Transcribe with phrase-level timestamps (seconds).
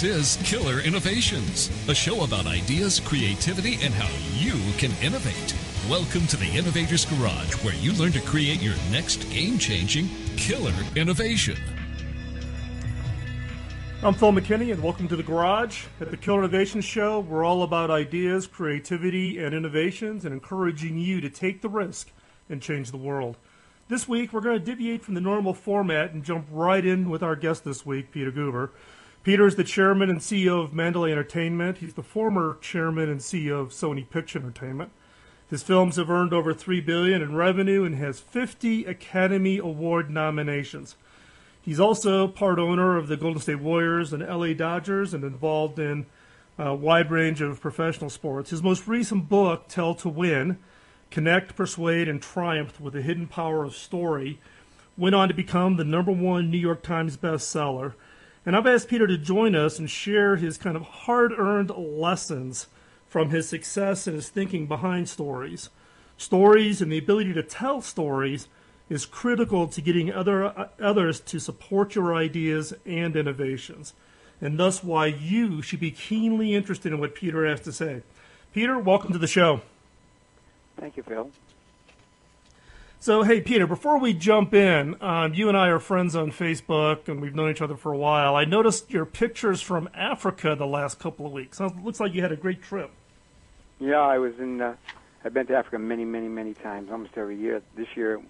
[0.00, 5.54] This is Killer Innovations, a show about ideas, creativity, and how you can innovate.
[5.90, 10.08] Welcome to the Innovator's Garage, where you learn to create your next game changing
[10.38, 11.58] killer innovation.
[14.02, 15.84] I'm Phil McKinney, and welcome to the Garage.
[16.00, 21.20] At the Killer Innovation Show, we're all about ideas, creativity, and innovations, and encouraging you
[21.20, 22.10] to take the risk
[22.48, 23.36] and change the world.
[23.88, 27.22] This week, we're going to deviate from the normal format and jump right in with
[27.22, 28.70] our guest this week, Peter Guber.
[29.22, 31.78] Peter is the chairman and CEO of Mandalay Entertainment.
[31.78, 34.92] He's the former chairman and CEO of Sony Picture Entertainment.
[35.50, 40.96] His films have earned over three billion in revenue and has 50 Academy Award nominations.
[41.60, 46.06] He's also part owner of the Golden State Warriors and LA Dodgers and involved in
[46.56, 48.48] a wide range of professional sports.
[48.48, 50.58] His most recent book, Tell to Win
[51.10, 54.40] Connect, Persuade, and Triumph with the Hidden Power of Story,
[54.96, 57.92] went on to become the number one New York Times bestseller.
[58.46, 62.68] And I've asked Peter to join us and share his kind of hard earned lessons
[63.06, 65.68] from his success and his thinking behind stories.
[66.16, 68.48] Stories and the ability to tell stories
[68.88, 73.94] is critical to getting other uh, others to support your ideas and innovations,
[74.40, 78.02] and thus why you should be keenly interested in what Peter has to say.
[78.52, 79.60] Peter, welcome to the show.
[80.78, 81.30] Thank you, Phil.
[83.02, 87.08] So, hey, Peter, before we jump in, um, you and I are friends on Facebook,
[87.08, 88.36] and we've known each other for a while.
[88.36, 91.60] I noticed your pictures from Africa the last couple of weeks.
[91.60, 92.90] It looks like you had a great trip.
[93.78, 94.60] Yeah, I was in.
[94.60, 94.74] Uh,
[95.24, 97.62] I've been to Africa many, many, many times, almost every year.
[97.74, 98.20] This year,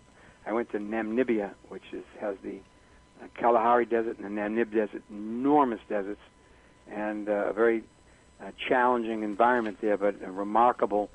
[0.47, 2.61] I went to Namibia, which is has the
[3.21, 6.23] uh, Kalahari Desert and the Namib Desert, enormous deserts,
[6.89, 7.83] and uh, a very
[8.41, 11.11] uh, challenging environment there, but a remarkable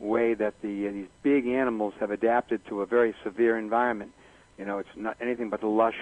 [0.00, 4.12] way that the uh, these big animals have adapted to a very severe environment.
[4.56, 5.96] You know, it's not anything but the lush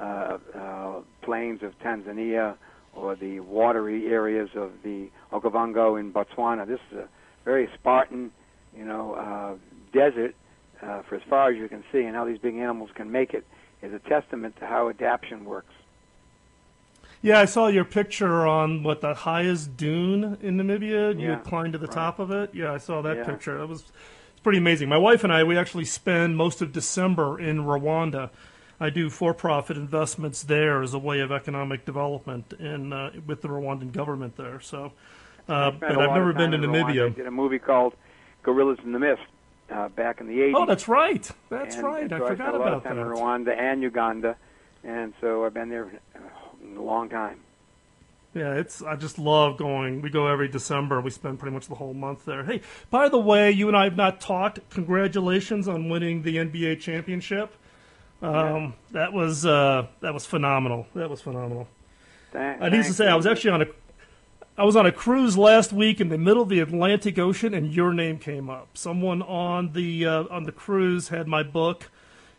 [0.00, 2.56] uh, uh, plains of Tanzania
[2.94, 6.66] or the watery areas of the Okavango in Botswana.
[6.66, 7.08] This is a
[7.44, 8.30] very Spartan,
[8.76, 9.56] you know, uh,
[9.92, 10.34] desert
[10.82, 13.34] uh, for as far as you can see, and how these big animals can make
[13.34, 13.46] it
[13.82, 15.72] is a testament to how adaptation works.
[17.26, 21.18] Yeah, I saw your picture on what the highest dune in Namibia.
[21.18, 21.94] You Yeah, had climbed to the right.
[21.94, 22.50] top of it.
[22.54, 23.24] Yeah, I saw that Yeah.
[23.24, 23.58] picture.
[23.58, 24.88] That was it's pretty amazing.
[24.88, 28.30] My wife and I we actually spend most of December in Rwanda.
[28.78, 33.48] I do for-profit investments there as a way of economic development in uh, with the
[33.48, 34.60] Rwandan government there.
[34.60, 34.92] So,
[35.48, 36.84] uh, but I've never been to Rwanda.
[36.84, 37.16] I Namibia.
[37.16, 37.94] did a movie called
[38.44, 39.22] Gorillas in the Mist
[39.72, 40.52] uh, back in the 80s.
[40.54, 41.28] Oh, that's right.
[41.48, 42.02] That's and, right.
[42.02, 43.02] and so I forgot spent a lot about of time that.
[43.02, 44.36] in Rwanda and Uganda,
[44.84, 45.90] and so I've been there
[46.74, 47.40] uh, a long time.
[48.34, 50.02] Yeah, it's I just love going.
[50.02, 51.00] We go every December.
[51.00, 52.44] We spend pretty much the whole month there.
[52.44, 52.60] Hey,
[52.90, 54.58] by the way, you and I have not talked.
[54.70, 57.54] Congratulations on winning the NBA championship.
[58.20, 60.86] Um, That was uh, that was phenomenal.
[60.94, 61.68] That was phenomenal.
[62.32, 63.66] Thank, I need to say, I was actually on a
[64.58, 67.74] I was on a cruise last week in the middle of the Atlantic Ocean, and
[67.74, 68.68] your name came up.
[68.76, 71.90] Someone on the uh, on the cruise had my book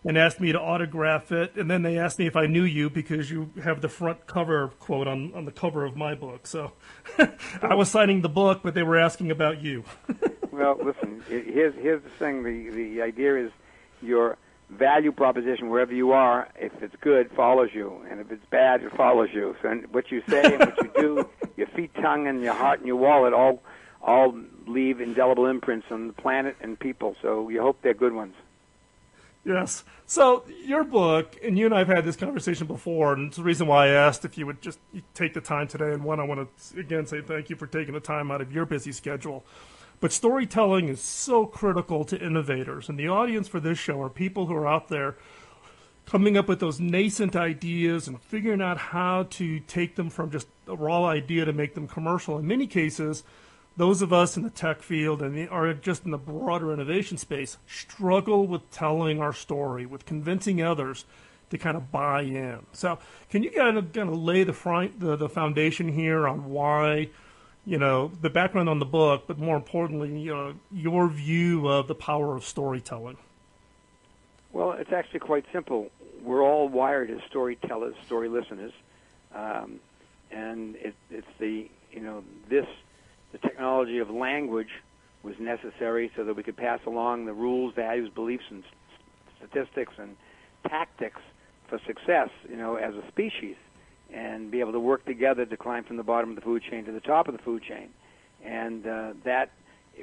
[0.07, 2.89] and asked me to autograph it, and then they asked me if I knew you
[2.89, 6.47] because you have the front cover quote on on the cover of my book.
[6.47, 6.71] So
[7.61, 9.83] I was signing the book, but they were asking about you.
[10.49, 11.21] Well, listen.
[11.27, 12.41] Here's here's the thing.
[12.41, 13.51] The the idea is
[14.01, 14.37] your
[14.71, 16.49] value proposition wherever you are.
[16.59, 19.55] If it's good, follows you, and if it's bad, it follows you.
[19.61, 22.87] So what you say and what you do, your feet, tongue, and your heart and
[22.87, 23.61] your wallet all
[24.01, 24.33] all
[24.65, 27.15] leave indelible imprints on the planet and people.
[27.21, 28.33] So you hope they're good ones.
[29.47, 29.85] Yes.
[30.05, 33.43] So your book, and you and I have had this conversation before, and it's the
[33.43, 34.77] reason why I asked if you would just
[35.13, 35.93] take the time today.
[35.93, 38.51] And one, I want to again say thank you for taking the time out of
[38.51, 39.45] your busy schedule.
[40.01, 44.47] But storytelling is so critical to innovators, and the audience for this show are people
[44.47, 45.15] who are out there
[46.05, 50.47] coming up with those nascent ideas and figuring out how to take them from just
[50.67, 52.37] a raw idea to make them commercial.
[52.37, 53.23] In many cases,
[53.77, 57.57] those of us in the tech field and are just in the broader innovation space
[57.67, 61.05] struggle with telling our story, with convincing others
[61.51, 62.65] to kind of buy in.
[62.73, 66.49] So, can you kind of kind of lay the front, the, the foundation here on
[66.49, 67.09] why,
[67.65, 71.87] you know, the background on the book, but more importantly, you know, your view of
[71.87, 73.17] the power of storytelling?
[74.51, 75.91] Well, it's actually quite simple.
[76.23, 78.73] We're all wired as storytellers, story listeners,
[79.33, 79.79] um,
[80.31, 82.65] and it, it's the you know this
[83.41, 84.69] the technology of language
[85.23, 88.63] was necessary so that we could pass along the rules, values, beliefs, and
[89.37, 90.15] statistics and
[90.67, 91.21] tactics
[91.69, 92.29] for success.
[92.49, 93.55] You know, as a species,
[94.13, 96.85] and be able to work together to climb from the bottom of the food chain
[96.85, 97.89] to the top of the food chain,
[98.45, 99.51] and uh, that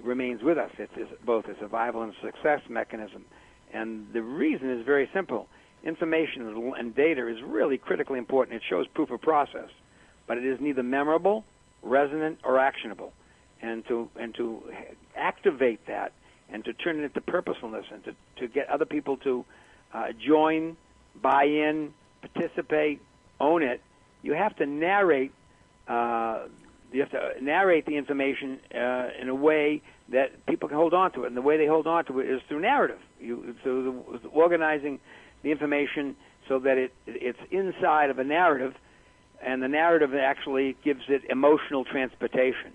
[0.03, 0.71] remains with us.
[0.79, 3.25] It's, it's both a survival and success mechanism.
[3.73, 5.49] And the reason is very simple.
[5.85, 8.57] Information and data is really critically important.
[8.57, 9.71] It shows proof of process.
[10.27, 11.45] but it is neither memorable,
[11.83, 13.13] resonant, or actionable.
[13.65, 14.63] And to and to
[15.17, 16.13] activate that
[16.51, 19.45] and to turn it into purposefulness and to, to get other people to
[19.95, 20.77] uh, join,
[21.21, 23.01] buy in, participate,
[23.41, 23.81] own it,
[24.23, 25.33] you have to narrate.
[25.89, 26.45] Uh,
[26.93, 31.11] you have to narrate the information uh, in a way that people can hold on
[31.13, 33.01] to it, and the way they hold on to it is through narrative.
[33.21, 35.01] You through the, organizing
[35.43, 36.17] the information
[36.49, 38.75] so that it it's inside of a narrative,
[39.43, 42.73] and the narrative actually gives it emotional transportation.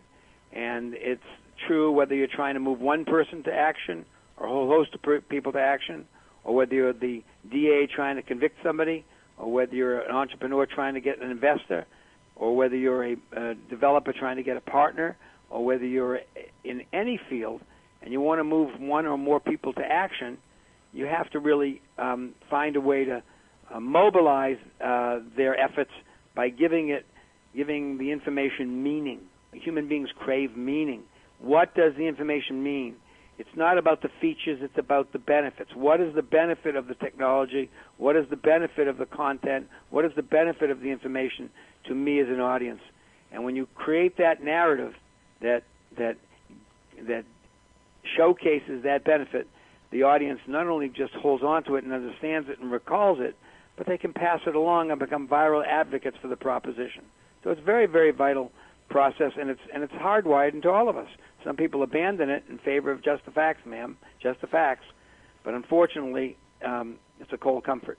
[0.54, 1.22] And it's
[1.68, 4.06] true whether you're trying to move one person to action
[4.38, 6.06] or a whole host of people to action,
[6.44, 9.06] or whether you're the DA trying to convict somebody,
[9.38, 11.86] or whether you're an entrepreneur trying to get an investor,
[12.36, 15.18] or whether you're a, a developer trying to get a partner,
[15.50, 16.22] or whether you're
[16.64, 17.62] in any field
[18.02, 20.38] and you want to move one or more people to action,
[20.94, 23.22] you have to really um, find a way to
[23.74, 25.92] uh, mobilize uh, their efforts
[26.36, 27.06] by giving it,
[27.56, 29.20] giving the information meaning.
[29.54, 31.04] Human beings crave meaning.
[31.40, 32.96] What does the information mean?
[33.38, 35.72] It's not about the features, it's about the benefits.
[35.74, 37.70] What is the benefit of the technology?
[37.98, 39.68] What is the benefit of the content?
[39.92, 41.50] What is the benefit of the information
[41.86, 42.82] to me as an audience?
[43.32, 44.94] And when you create that narrative
[45.42, 45.64] that
[45.98, 46.18] that
[47.08, 47.24] that
[48.18, 49.48] showcases that benefit,
[49.92, 53.36] the audience not only just holds on to it and understands it and recalls it,
[53.78, 57.04] but they can pass it along and become viral advocates for the proposition.
[57.44, 58.52] So it's very, very vital
[58.90, 61.10] process, and it's and it's hardwired into all of us.
[61.44, 64.86] Some people abandon it in favor of just the facts, ma'am, just the facts.
[65.44, 67.98] But unfortunately, um, it's a cold comfort.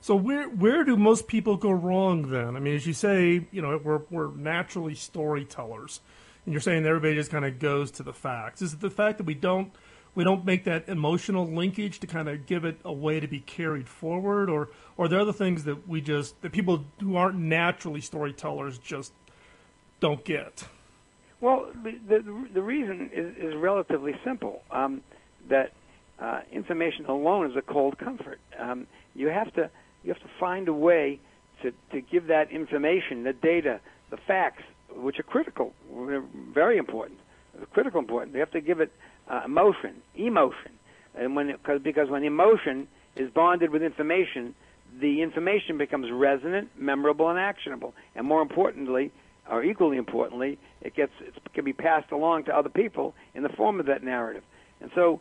[0.00, 2.56] So where where do most people go wrong then?
[2.56, 6.00] I mean, as you say, you know, we're we're naturally storytellers,
[6.44, 8.62] and you're saying everybody just kind of goes to the facts.
[8.62, 9.72] Is it the fact that we don't
[10.14, 13.40] we don't make that emotional linkage to kind of give it a way to be
[13.40, 17.38] carried forward, or or are there other things that we just that people who aren't
[17.38, 19.12] naturally storytellers just
[20.02, 20.64] don't get?
[21.40, 24.62] Well, the the, the reason is, is relatively simple.
[24.70, 25.00] Um,
[25.48, 25.72] that
[26.20, 28.38] uh, information alone is a cold comfort.
[28.58, 29.70] Um, you have to
[30.02, 31.20] you have to find a way
[31.62, 34.64] to to give that information, the data, the facts,
[34.94, 35.72] which are critical,
[36.52, 37.18] very important,
[37.72, 38.34] critical important.
[38.34, 38.92] You have to give it
[39.30, 40.72] uh, emotion, emotion,
[41.14, 44.54] and when it, cause, because when emotion is bonded with information,
[45.00, 47.94] the information becomes resonant, memorable, and actionable.
[48.16, 49.12] And more importantly,
[49.50, 53.48] or equally importantly, it gets it can be passed along to other people in the
[53.50, 54.42] form of that narrative.
[54.80, 55.20] And so,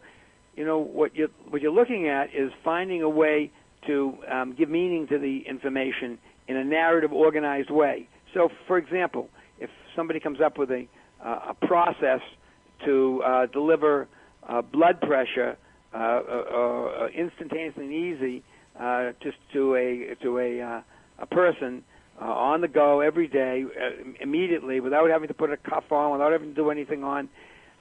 [0.55, 3.51] you know, what you what you're looking at is finding a way
[3.87, 8.07] to um, give meaning to the information in a narrative, organized way.
[8.33, 9.29] So, for example,
[9.59, 10.87] if somebody comes up with a
[11.23, 12.21] uh, a process
[12.85, 14.07] to uh, deliver
[14.47, 15.57] uh, blood pressure
[15.93, 18.43] uh, uh, instantaneously and easy
[18.79, 20.81] uh, just to a to a uh,
[21.19, 21.83] a person
[22.21, 26.11] uh, on the go every day uh, immediately without having to put a cuff on,
[26.11, 27.29] without having to do anything on.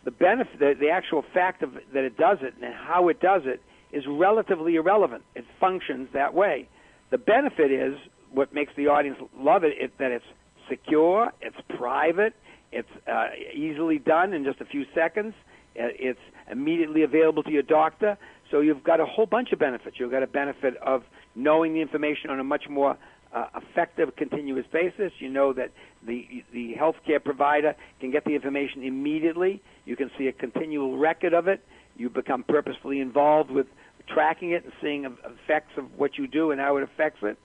[0.05, 3.43] The benefit, the, the actual fact of that it does it and how it does
[3.45, 3.61] it
[3.93, 5.25] is relatively irrelevant.
[5.35, 6.69] It functions that way.
[7.11, 7.95] The benefit is
[8.33, 10.25] what makes the audience love it, it that it's
[10.69, 12.35] secure, it's private,
[12.73, 15.35] it's uh, easily done in just a few seconds.
[15.77, 16.21] Uh, it's
[16.51, 18.17] immediately available to your doctor.
[18.51, 19.97] So you've got a whole bunch of benefits.
[19.99, 21.03] You've got a benefit of
[21.35, 22.97] knowing the information on a much more
[23.35, 25.13] uh, effective, continuous basis.
[25.19, 25.71] You know that
[26.07, 29.63] the the healthcare provider can get the information immediately.
[29.85, 31.65] You can see a continual record of it.
[31.97, 33.67] You become purposefully involved with
[34.09, 37.39] tracking it and seeing effects of what you do and how it affects it.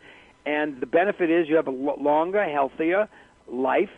[0.45, 3.07] And the benefit is you have a longer, healthier
[3.47, 3.89] life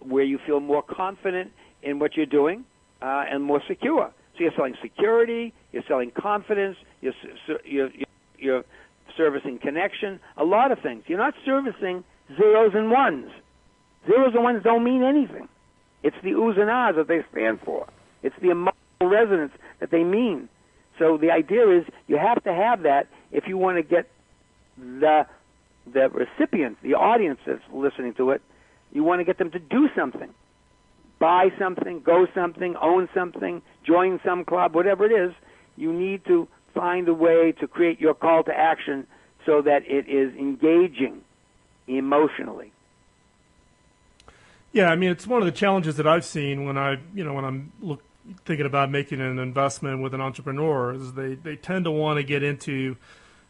[0.00, 1.50] where you feel more confident
[1.82, 2.64] in what you're doing
[3.02, 4.12] uh, and more secure.
[4.36, 7.12] So you're selling security, you're selling confidence, you're,
[7.64, 7.90] you're,
[8.38, 8.64] you're
[9.16, 11.04] servicing connection, a lot of things.
[11.06, 12.04] You're not servicing
[12.36, 13.30] zeros and ones.
[14.06, 15.48] Zeros and ones don't mean anything.
[16.02, 17.86] It's the oohs and ahs that they stand for.
[18.22, 20.48] It's the emotional resonance that they mean.
[20.98, 24.08] So the idea is you have to have that if you want to get
[24.78, 25.26] the
[25.92, 28.40] the recipient, the audience that's listening to it,
[28.92, 30.32] you want to get them to do something.
[31.18, 35.34] Buy something, go something, own something, join some club, whatever it is.
[35.76, 39.06] You need to find a way to create your call to action
[39.46, 41.22] so that it is engaging
[41.86, 42.72] emotionally.
[44.72, 47.32] Yeah, I mean it's one of the challenges that I've seen when I, you know,
[47.32, 48.02] when I'm look,
[48.44, 52.22] thinking about making an investment with an entrepreneur is they they tend to want to
[52.22, 52.96] get into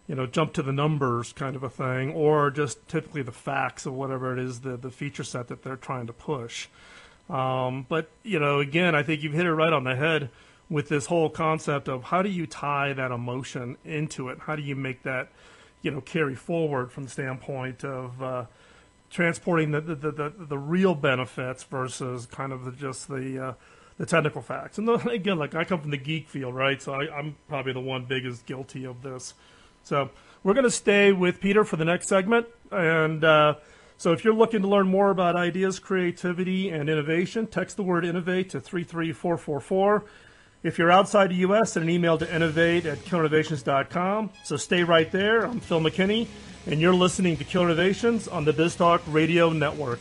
[0.06, 3.86] you know jump to the numbers kind of a thing or just typically the facts
[3.86, 6.66] of whatever it is the the feature set that they're trying to push
[7.30, 10.28] um, but you know again i think you've hit it right on the head
[10.70, 14.62] with this whole concept of how do you tie that emotion into it how do
[14.62, 15.28] you make that
[15.82, 18.44] you know carry forward from the standpoint of uh,
[19.10, 23.52] transporting the the, the, the real benefits versus kind of the, just the uh,
[23.98, 24.78] the technical facts.
[24.78, 26.80] And the, again, like I come from the geek field, right?
[26.80, 29.34] So I, I'm probably the one biggest guilty of this.
[29.82, 30.10] So
[30.42, 33.54] we're going to stay with Peter for the next segment, and uh,
[33.98, 38.04] so if you're looking to learn more about ideas, creativity, and innovation, text the word
[38.04, 40.04] innovate to 33444.
[40.64, 44.30] If you're outside the U.S., send an email to innovate at killerinnovations.com.
[44.44, 45.44] So stay right there.
[45.44, 46.26] I'm Phil McKinney,
[46.66, 50.00] and you're listening to Killer Innovations on the BizTalk Radio Network.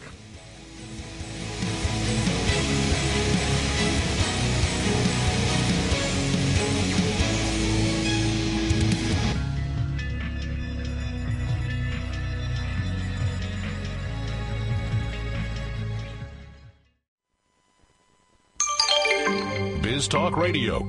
[20.44, 20.80] Radio.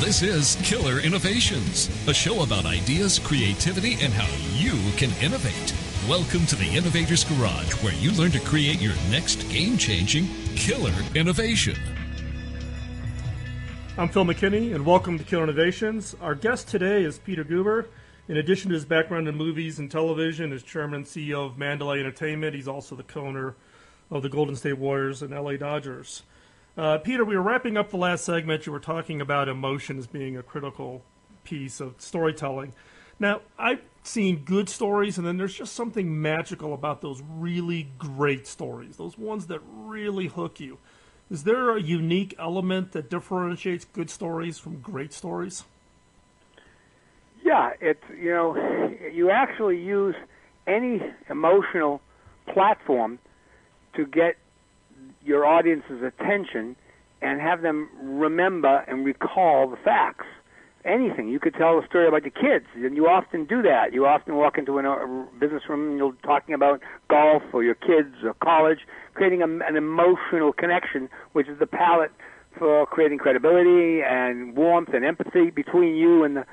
[0.00, 5.74] This is Killer Innovations, a show about ideas, creativity, and how you can innovate.
[6.08, 10.26] Welcome to the Innovator's Garage, where you learn to create your next game changing
[10.60, 11.74] killer innovation.
[13.96, 16.14] I'm Phil McKinney, and welcome to Killer Innovations.
[16.20, 17.86] Our guest today is Peter Guber.
[18.28, 22.00] In addition to his background in movies and television, as chairman and CEO of Mandalay
[22.00, 23.56] Entertainment, he's also the co-owner
[24.10, 26.24] of the Golden State Warriors and LA Dodgers.
[26.76, 28.66] Uh, Peter, we were wrapping up the last segment.
[28.66, 31.02] You were talking about emotion as being a critical
[31.42, 32.74] piece of storytelling.
[33.18, 38.46] Now, I've seen good stories, and then there's just something magical about those really great
[38.46, 40.78] stories, those ones that really hook you.
[41.30, 45.64] Is there a unique element that differentiates good stories from great stories?
[47.42, 50.14] Yeah, it's you know, you actually use
[50.66, 52.00] any emotional
[52.52, 53.18] platform
[53.94, 54.36] to get
[55.24, 56.76] your audience's attention
[57.22, 60.26] and have them remember and recall the facts
[60.84, 61.28] anything.
[61.28, 63.92] You could tell a story about your kids, and you often do that.
[63.92, 68.14] You often walk into a business room and you're talking about golf or your kids
[68.24, 68.80] or college,
[69.14, 72.12] creating a, an emotional connection, which is the palette
[72.58, 76.44] for creating credibility and warmth and empathy between you and the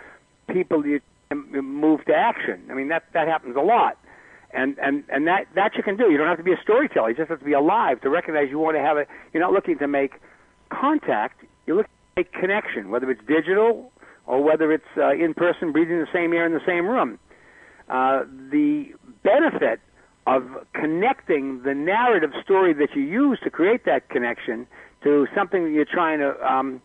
[0.52, 1.00] people you
[1.32, 2.62] move to action.
[2.70, 3.98] I mean, that that happens a lot.
[4.54, 6.10] And, and and that that you can do.
[6.10, 7.10] You don't have to be a storyteller.
[7.10, 9.06] You just have to be alive to recognize you want to have a.
[9.34, 10.14] You're not looking to make
[10.70, 11.44] contact.
[11.66, 13.92] You're looking to make connection, whether it's digital
[14.28, 17.18] or whether it's uh, in person, breathing the same air in the same room.
[17.90, 18.88] Uh, the
[19.24, 19.80] benefit
[20.28, 20.44] of
[20.74, 24.68] connecting the narrative story that you use to create that connection
[25.04, 26.82] to something that you're trying to um,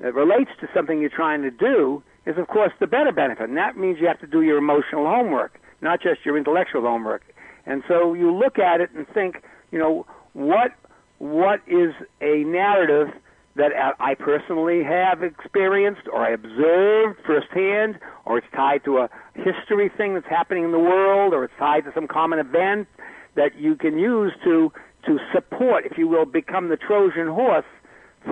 [0.00, 3.56] that relates to something you're trying to do is, of course, the better benefit, and
[3.56, 7.22] that means you have to do your emotional homework, not just your intellectual homework.
[7.66, 10.72] And so you look at it and think, you know, what
[11.18, 13.14] what is a narrative
[13.54, 19.90] that I personally have experienced or I observed firsthand, or it's tied to a history
[19.94, 22.88] thing that's happening in the world, or it's tied to some common event
[23.34, 24.72] that you can use to
[25.06, 27.64] to support, if you will, become the Trojan horse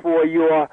[0.01, 0.69] for your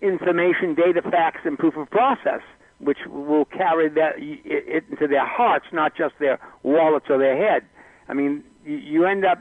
[0.00, 2.40] information, data, facts, and proof of process,
[2.78, 7.62] which will carry that it into their hearts, not just their wallets or their head.
[8.08, 9.38] I mean, you end up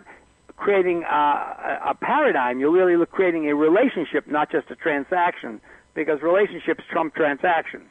[0.58, 2.60] creating a, a paradigm.
[2.60, 5.60] You're really creating a relationship, not just a transaction,
[5.94, 7.86] because relationships trump transactions.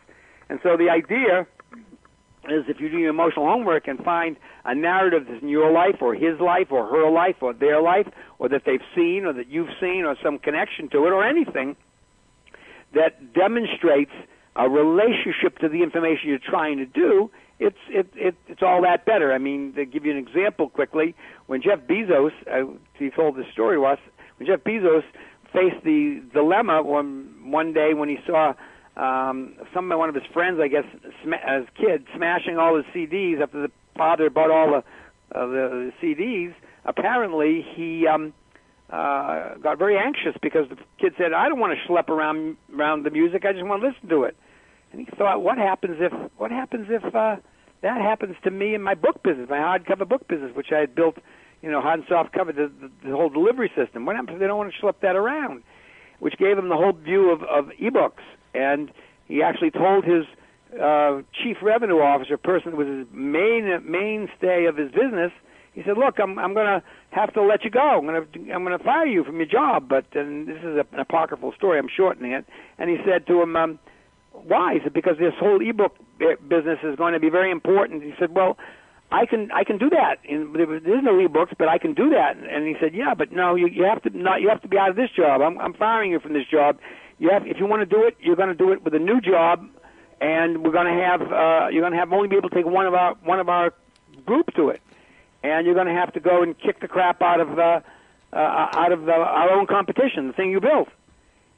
[0.48, 1.46] And so the idea
[2.48, 5.96] is if you do your emotional homework and find a narrative that's in your life
[6.00, 9.48] or his life or her life or their life or that they've seen or that
[9.48, 11.76] you've seen or some connection to it or anything
[12.94, 14.10] that demonstrates
[14.56, 17.30] a relationship to the information you're trying to do,
[17.62, 19.32] it's it, it it's all that better.
[19.32, 21.14] I mean, to give you an example quickly,
[21.46, 23.98] when Jeff Bezos, uh, he told this story was
[24.38, 25.04] when Jeff Bezos
[25.52, 28.54] faced the dilemma one one day when he saw
[28.96, 30.84] um, some one of his friends, I guess,
[31.22, 35.92] sm- as kid, smashing all his CDs after the father bought all the uh, the,
[36.02, 36.54] the CDs.
[36.84, 38.34] Apparently, he um,
[38.90, 43.04] uh, got very anxious because the kid said, "I don't want to schlep around around
[43.04, 43.44] the music.
[43.44, 44.36] I just want to listen to it."
[44.90, 47.36] And he thought, "What happens if what happens if uh,
[47.82, 50.94] that happens to me in my book business, my hardcover book business, which I had
[50.94, 51.16] built,
[51.62, 54.06] you know, hard and soft cover, the, the, the whole delivery system.
[54.06, 55.62] What happens if they don't want to schlep that around?
[56.20, 58.22] Which gave him the whole view of, of ebooks.
[58.54, 58.92] And
[59.26, 60.24] he actually told his
[60.80, 65.32] uh, chief revenue officer, person that was his main mainstay of his business,
[65.74, 67.98] he said, "Look, I'm I'm going to have to let you go.
[67.98, 70.76] I'm going to I'm going to fire you from your job." But and this is
[70.76, 71.78] a, an apocryphal story.
[71.78, 72.44] I'm shortening it.
[72.78, 73.78] And he said to him, um,
[74.44, 74.74] why?
[74.74, 75.96] He said, because this whole ebook
[76.48, 78.02] business is going to be very important.
[78.02, 78.58] He said, well,
[79.10, 80.16] I can I can do that.
[80.28, 82.36] And there's no ebooks, but I can do that.
[82.36, 84.78] And he said, yeah, but no, you you have to not you have to be
[84.78, 85.42] out of this job.
[85.42, 86.78] I'm I'm firing you from this job.
[87.18, 88.98] You have if you want to do it, you're going to do it with a
[88.98, 89.68] new job,
[90.20, 92.66] and we're going to have uh, you're going to have only be able to take
[92.66, 93.74] one of our one of our
[94.24, 94.80] group to it,
[95.42, 97.80] and you're going to have to go and kick the crap out of uh,
[98.32, 98.36] uh,
[98.72, 100.88] out of the, our own competition, the thing you built.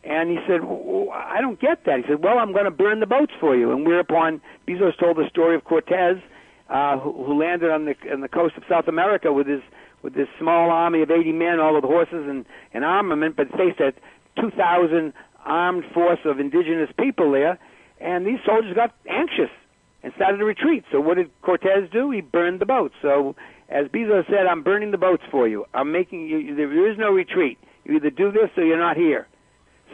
[0.07, 1.97] And he said, I don't get that.
[1.99, 3.73] He said, well, I'm going to burn the boats for you.
[3.73, 6.17] And whereupon Bezos told the story of Cortez
[6.69, 9.61] uh, who, who landed on the on the coast of South America with his
[10.03, 12.45] with small army of 80 men, all with horses and,
[12.75, 13.93] and armament, but faced a
[14.39, 15.15] 2,000
[15.47, 17.59] armed force of indigenous people there,
[18.01, 19.49] and these soldiers got anxious
[20.03, 20.85] and started to retreat.
[20.93, 22.11] So what did Cortez do?
[22.11, 22.95] He burned the boats.
[23.01, 23.35] So
[23.71, 25.65] as Bezos said, I'm burning the boats for you.
[25.73, 26.55] I'm making you.
[26.55, 27.59] There is no retreat.
[27.85, 29.27] You either do this or you're not here.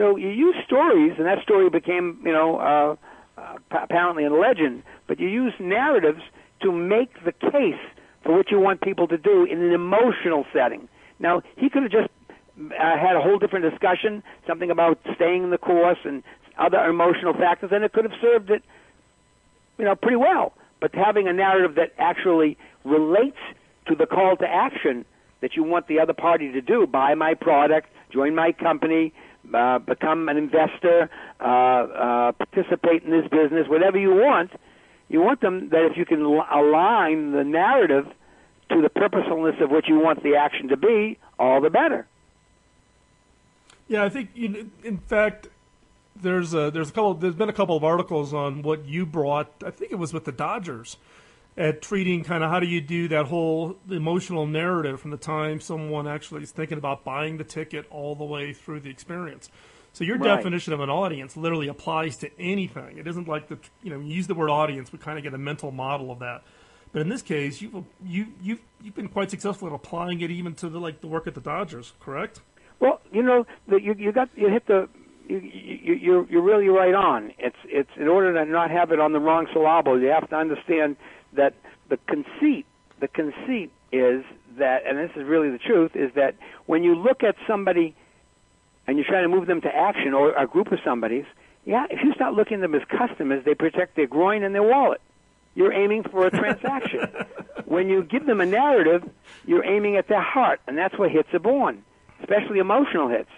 [0.01, 2.97] So you use stories, and that story became, you know, uh,
[3.39, 4.83] uh, apparently a legend.
[5.07, 6.23] But you use narratives
[6.63, 7.83] to make the case
[8.25, 10.89] for what you want people to do in an emotional setting.
[11.19, 12.09] Now, he could have just
[12.59, 16.23] uh, had a whole different discussion, something about staying the course and
[16.59, 18.63] other emotional factors, and it could have served it,
[19.77, 20.55] you know, pretty well.
[20.81, 23.37] But having a narrative that actually relates
[23.87, 25.05] to the call to action
[25.43, 29.13] that you want the other party to do, buy my product, join my company,
[29.53, 34.51] uh, become an investor, uh, uh, participate in this business, whatever you want,
[35.09, 38.07] you want them that if you can align the narrative
[38.71, 42.07] to the purposefulness of what you want the action to be, all the better.
[43.89, 45.49] Yeah, I think in fact
[46.15, 49.51] there's a there's a couple there's been a couple of articles on what you brought.
[49.67, 50.97] I think it was with the Dodgers
[51.61, 55.61] at treating kind of how do you do that whole emotional narrative from the time
[55.61, 59.51] someone actually is thinking about buying the ticket all the way through the experience.
[59.93, 60.37] So your right.
[60.37, 62.97] definition of an audience literally applies to anything.
[62.97, 65.35] It isn't like the you know you use the word audience, we kind of get
[65.35, 66.43] a mental model of that.
[66.93, 70.55] But in this case, you've you you've you've been quite successful at applying it even
[70.55, 72.41] to the like the work at the Dodgers, correct?
[72.79, 74.89] Well, you know, the, you you got you hit the
[75.29, 77.35] you, you you're you're really right on.
[77.39, 80.37] It's it's in order to not have it on the wrong syllable, you have to
[80.37, 80.97] understand
[81.35, 81.55] that
[81.89, 82.67] the conceit
[83.01, 84.25] the conceit is
[84.59, 87.97] that, and this is really the truth, is that when you look at somebody
[88.87, 91.25] and you're trying to move them to action or a group of somebody's,
[91.65, 94.63] yeah, if you start looking at them as customers, they protect their groin and their
[94.63, 95.01] wallet.
[95.55, 97.01] You're aiming for a transaction.
[97.65, 99.09] when you give them a narrative,
[99.47, 101.83] you're aiming at their heart, and that's where hits are born,
[102.21, 103.31] especially emotional hits.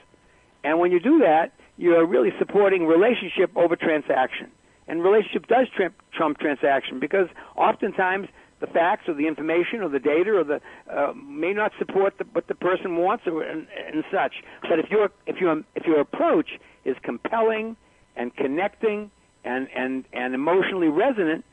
[0.65, 4.51] And when you do that, you're really supporting relationship over transaction.
[4.93, 7.27] And relationship does trump, trump transaction because
[7.57, 8.29] oftentimes
[8.61, 10.61] the facts or the information or the data or the
[10.95, 14.35] uh, may not support the, what the person wants or, and, and such.
[14.61, 17.75] But if your if your if your approach is compelling
[18.17, 19.11] and connecting
[19.45, 21.47] and and and emotionally resonant,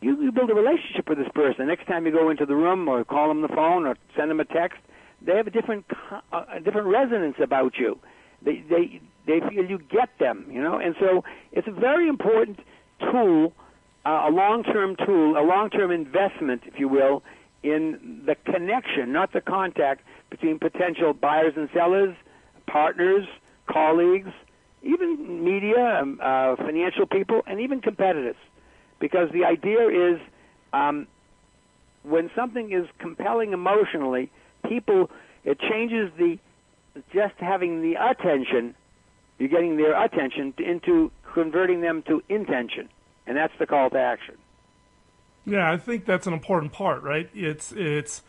[0.00, 1.66] you, you build a relationship with this person.
[1.66, 4.40] Next time you go into the room or call them the phone or send them
[4.40, 4.78] a text,
[5.20, 5.84] they have a different
[6.32, 7.98] a different resonance about you.
[8.44, 12.58] They they they feel you get them, you know, and so it's a very important
[13.00, 13.52] tool
[14.04, 17.22] uh, a long-term tool, a long-term investment, if you will,
[17.62, 22.14] in the connection, not the contact between potential buyers and sellers,
[22.66, 23.24] partners,
[23.66, 24.30] colleagues,
[24.82, 28.36] even media, um, uh, financial people, and even competitors.
[28.98, 30.20] Because the idea is
[30.72, 31.06] um,
[32.02, 34.30] when something is compelling emotionally,
[34.68, 35.10] people,
[35.44, 36.38] it changes the
[37.12, 38.74] just having the attention,
[39.38, 42.88] you're getting their attention into converting them to intention
[43.26, 44.36] and that's the call to action.
[45.44, 47.28] Yeah, I think that's an important part, right?
[47.34, 48.22] It's it's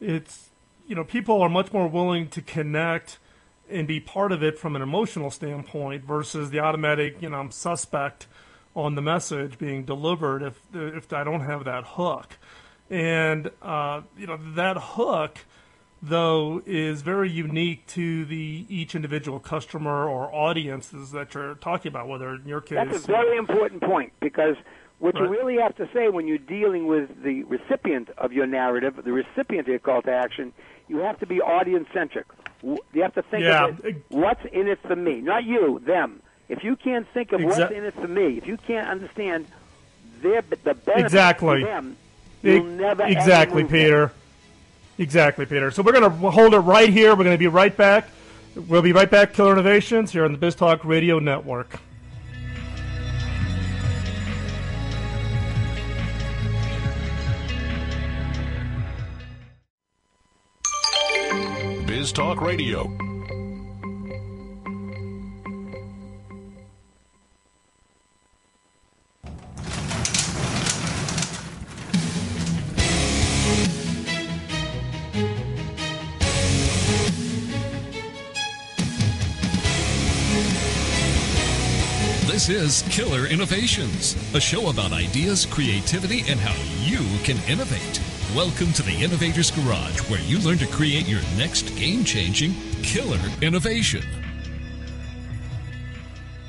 [0.00, 0.50] it's
[0.86, 3.18] you know people are much more willing to connect
[3.68, 7.50] and be part of it from an emotional standpoint versus the automatic you know I'm
[7.50, 8.26] suspect
[8.74, 12.36] on the message being delivered if if I don't have that hook,
[12.90, 15.38] and uh, you know that hook
[16.02, 22.08] though is very unique to the each individual customer or audiences that you're talking about
[22.08, 24.56] whether in your case that's a very important point because
[24.98, 25.24] what right.
[25.24, 29.12] you really have to say when you're dealing with the recipient of your narrative the
[29.12, 30.52] recipient of your call to action
[30.88, 32.26] you have to be audience centric
[32.62, 33.68] you have to think yeah.
[33.68, 37.40] of it, what's in it for me not you them if you can't think of
[37.40, 39.46] Exa- what's in it for me if you can't understand
[40.22, 41.62] their the benefit exactly.
[41.62, 41.96] them
[42.42, 44.16] you'll never exactly peter them.
[45.00, 45.70] Exactly, Peter.
[45.70, 47.16] So we're going to hold it right here.
[47.16, 48.08] We're going to be right back.
[48.54, 51.78] We'll be right back, Killer Innovations, here on the BizTalk Radio Network.
[61.86, 63.09] BizTalk Radio.
[82.70, 86.54] Is Killer Innovations, a show about ideas, creativity, and how
[86.84, 88.00] you can innovate.
[88.32, 92.54] Welcome to the Innovators Garage, where you learn to create your next game changing
[92.84, 94.04] killer innovation.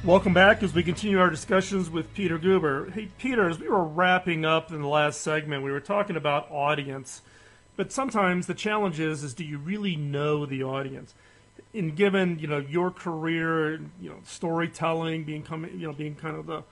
[0.03, 2.91] Welcome back as we continue our discussions with Peter Guber.
[2.91, 6.51] Hey, Peter, as we were wrapping up in the last segment, we were talking about
[6.51, 7.23] audience.
[7.75, 11.15] But sometimes the challenge is, is do you really know the audience?
[11.73, 16.35] And given you know your career, you know storytelling being coming, you know being kind
[16.35, 16.63] of the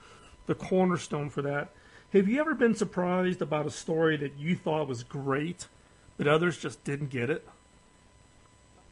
[0.46, 1.70] the cornerstone for that.
[2.12, 5.68] Have you ever been surprised about a story that you thought was great,
[6.18, 7.46] but others just didn't get it?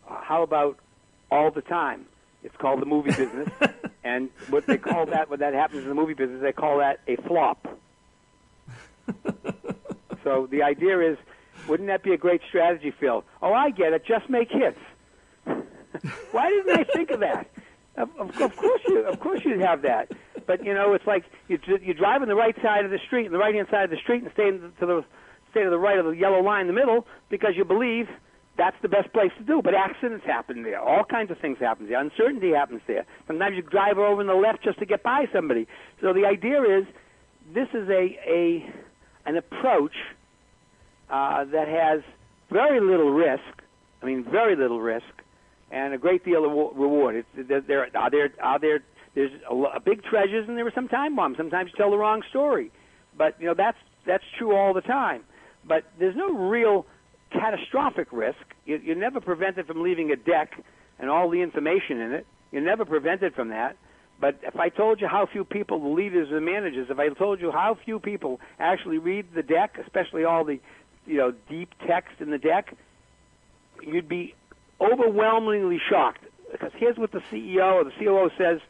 [0.07, 0.79] How about
[1.31, 2.07] all the time?
[2.45, 3.49] It's called the movie business,
[4.05, 7.01] and what they call that when that happens in the movie business, they call that
[7.09, 7.67] a flop.
[10.25, 11.19] so the idea is,
[11.67, 13.25] wouldn't that be a great strategy, Phil?
[13.43, 14.07] Oh, I get it.
[14.07, 14.79] Just make hits.
[16.33, 17.49] Why didn't I think of that?
[17.97, 20.13] Of, of, course you, of course you'd have that.
[20.47, 23.31] But you know, it's like you you drive on the right side of the street,
[23.31, 25.05] the right hand side of the street, and stay to the
[25.51, 28.09] stay to the right of the yellow line in the middle because you believe
[28.57, 29.61] that's the best place to do.
[29.63, 30.81] But accidents happen there.
[30.81, 32.01] All kinds of things happen there.
[32.01, 33.05] Uncertainty happens there.
[33.27, 35.67] Sometimes you drive over on the left just to get by somebody.
[36.01, 36.87] So the idea is,
[37.53, 38.73] this is a a
[39.27, 39.95] an approach
[41.11, 42.03] uh, that has
[42.51, 43.43] very little risk.
[44.03, 45.07] I mean, very little risk,
[45.71, 47.25] and a great deal of reward.
[47.37, 48.81] It's, there, are there are there
[49.15, 51.37] there's a, a big treasures and there were some time bombs.
[51.37, 52.71] Sometimes you tell the wrong story,
[53.17, 55.23] but you know that's that's true all the time.
[55.67, 56.87] But there's no real
[57.31, 58.39] catastrophic risk.
[58.65, 60.53] You, you're never prevented from leaving a deck
[60.99, 62.27] and all the information in it.
[62.53, 63.77] You're never prevented from that.
[64.21, 67.41] But if I told you how few people, the leaders and managers, if I told
[67.41, 70.59] you how few people actually read the deck, especially all the,
[71.07, 72.75] you know, deep text in the deck,
[73.81, 74.35] you'd be
[74.81, 76.25] overwhelmingly shocked.
[76.51, 78.61] Because here's what the CEO or the COO says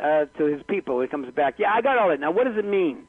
[0.00, 1.00] uh, to his people.
[1.00, 2.20] He comes back, yeah, I got all that.
[2.20, 3.06] Now, what does it mean?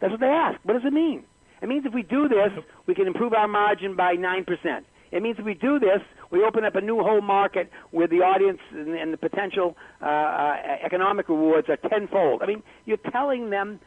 [0.00, 0.58] That's what they ask.
[0.62, 1.24] What does it mean?
[1.62, 2.52] It means if we do this,
[2.86, 4.46] we can improve our margin by 9%.
[5.12, 8.16] It means if we do this, we open up a new whole market where the
[8.16, 12.42] audience and, and the potential uh, uh, economic rewards are tenfold.
[12.42, 13.80] I mean, you're telling them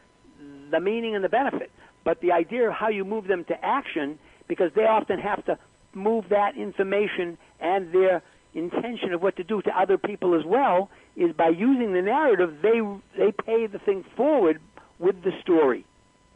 [0.70, 1.70] the meaning and the benefit,
[2.04, 5.58] but the idea of how you move them to action, because they often have to
[5.94, 8.22] move that information and their
[8.54, 12.56] intention of what to do to other people as well, is by using the narrative,
[12.62, 12.80] they
[13.16, 14.60] they pay the thing forward
[14.98, 15.84] with the story,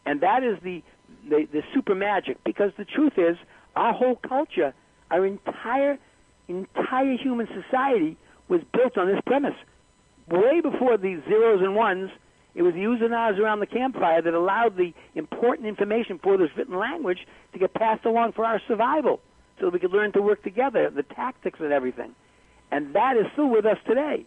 [0.06, 0.82] and that is the
[1.28, 2.36] the, the super magic.
[2.44, 3.36] Because the truth is,
[3.76, 4.74] our whole culture,
[5.10, 5.98] our entire
[6.48, 8.16] entire human society
[8.48, 9.54] was built on this premise.
[10.28, 12.10] Way before the zeros and ones,
[12.54, 16.36] it was the U's and ahs around the campfire that allowed the important information for
[16.36, 19.20] this written language to get passed along for our survival,
[19.60, 22.14] so we could learn to work together, the tactics and everything.
[22.70, 24.26] And that is still with us today.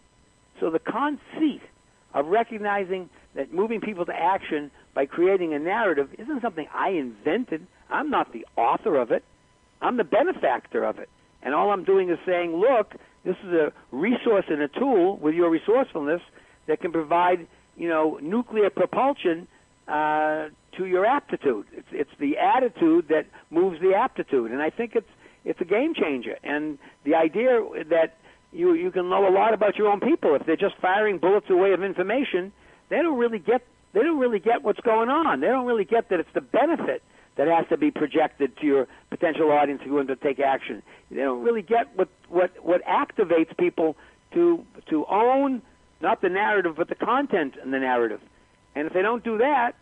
[0.60, 1.62] So the conceit
[2.14, 7.66] of recognizing that moving people to action by creating a narrative isn't something I invented.
[7.90, 9.22] I'm not the author of it.
[9.80, 11.08] I'm the benefactor of it.
[11.42, 15.34] And all I'm doing is saying, look, this is a resource and a tool with
[15.34, 16.22] your resourcefulness
[16.66, 19.46] that can provide, you know, nuclear propulsion
[19.86, 21.66] uh, to your aptitude.
[21.72, 25.08] It's, it's the attitude that moves the aptitude, and I think it's
[25.44, 26.36] it's a game changer.
[26.42, 28.16] And the idea that
[28.52, 31.50] you you can know a lot about your own people if they're just firing bullets
[31.50, 32.52] away of information.
[32.88, 35.40] They don't really get they don't really get what's going on.
[35.40, 37.02] They don't really get that it's the benefit
[37.36, 40.82] that has to be projected to your potential audience who want to take action.
[41.10, 43.96] They don't really get what what what activates people
[44.32, 45.62] to to own
[46.00, 48.20] not the narrative but the content in the narrative.
[48.74, 49.72] And if they don't do that,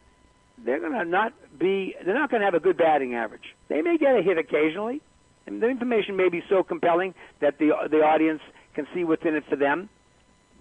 [0.64, 3.54] they're going to not be they're not going to have a good batting average.
[3.68, 5.02] They may get a hit occasionally,
[5.46, 8.40] and the information may be so compelling that the the audience
[8.74, 9.88] can see what's in it for them.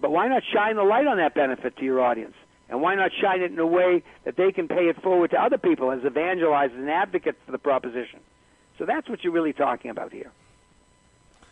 [0.00, 2.34] But why not shine the light on that benefit to your audience?
[2.68, 5.40] And why not shine it in a way that they can pay it forward to
[5.40, 8.20] other people as evangelizers and advocates for the proposition?
[8.78, 10.30] So that's what you're really talking about here.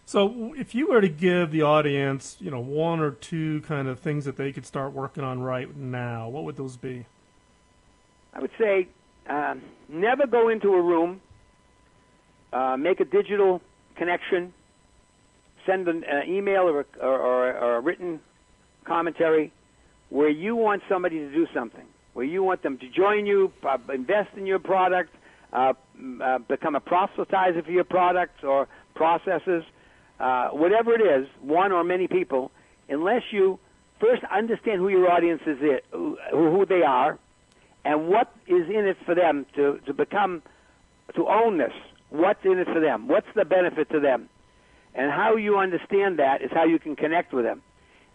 [0.06, 3.98] So, if you were to give the audience, you know, one or two kind of
[4.00, 7.06] things that they could start working on right now, what would those be?
[8.34, 8.88] I would say
[9.26, 9.54] uh,
[9.88, 11.22] never go into a room,
[12.54, 13.60] uh, make a digital
[13.96, 14.52] connection
[15.66, 18.20] send an uh, email or, or, or, or a written
[18.84, 19.52] commentary
[20.10, 23.78] where you want somebody to do something, where you want them to join you, uh,
[23.92, 25.10] invest in your product,
[25.52, 25.72] uh,
[26.22, 29.64] uh, become a proselytizer for your products or processes,
[30.20, 32.50] uh, whatever it is, one or many people,
[32.88, 33.58] unless you
[34.00, 37.18] first understand who your audience is, it, who, who they are,
[37.84, 40.42] and what is in it for them to, to become,
[41.14, 41.72] to own this.
[42.14, 43.08] What's in it for them?
[43.08, 44.28] What's the benefit to them?
[44.94, 47.60] And how you understand that is how you can connect with them.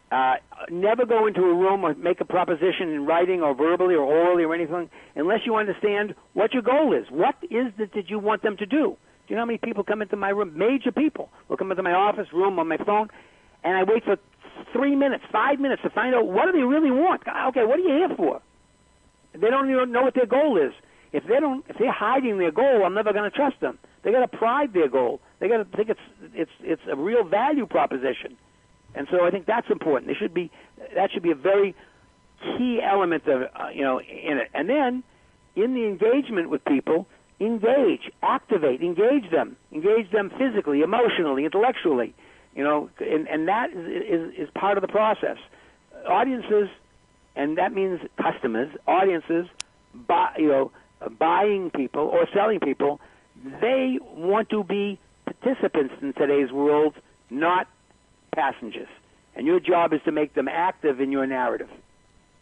[0.09, 0.35] Uh,
[0.71, 4.45] never go into a room or make a proposition in writing or verbally or orally
[4.45, 7.11] or anything unless you understand what your goal is.
[7.11, 8.95] What is it that you want them to do?
[8.95, 10.57] Do you know how many people come into my room?
[10.57, 13.09] Major people will come into my office room on my phone,
[13.65, 14.15] and I wait for
[14.71, 17.23] three minutes, five minutes to find out what do they really want.
[17.27, 18.41] Okay, what are you here for?
[19.33, 20.71] They don't even know what their goal is.
[21.11, 23.79] If they don't, if they're hiding their goal, I'm never going to trust them.
[24.03, 25.21] They got to pride their goal.
[25.39, 25.99] They got to think it's
[26.33, 28.37] it's it's a real value proposition.
[28.95, 30.07] And so I think that's important.
[30.07, 30.51] They should be
[30.95, 31.75] that should be a very
[32.41, 34.49] key element of uh, you know in it.
[34.53, 35.03] And then
[35.55, 37.07] in the engagement with people,
[37.39, 42.13] engage, activate, engage them, engage them physically, emotionally, intellectually.
[42.55, 45.37] You know, and, and that is, is is part of the process.
[46.07, 46.69] Audiences,
[47.35, 49.47] and that means customers, audiences,
[49.93, 50.71] buy, you know,
[51.17, 52.99] buying people or selling people,
[53.61, 56.95] they want to be participants in today's world,
[57.29, 57.67] not
[58.33, 58.89] passengers.
[59.35, 61.69] And your job is to make them active in your narrative.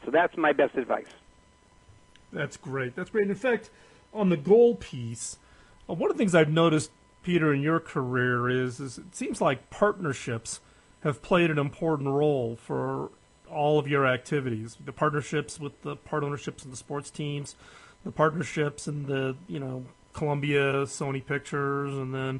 [0.05, 1.05] So that's my best advice.
[2.31, 2.95] That's great.
[2.95, 3.29] That's great.
[3.29, 3.69] In fact,
[4.13, 5.37] on the goal piece,
[5.89, 6.91] uh, one of the things I've noticed,
[7.23, 10.59] Peter, in your career is, is it seems like partnerships
[11.01, 13.09] have played an important role for
[13.49, 14.77] all of your activities.
[14.83, 17.55] The partnerships with the part ownerships and the sports teams,
[18.07, 22.39] the partnerships and the you know Columbia, Sony Pictures, and then